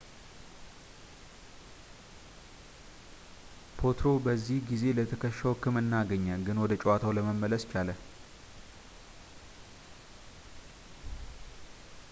[3.79, 7.91] ፖትሮ በዚህ ጊዜ ለትከሻው ሕክምና አገኘ ግን ወደ ጨዋታው ለመመለስ ቻለ